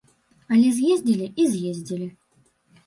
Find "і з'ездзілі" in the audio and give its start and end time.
1.45-2.11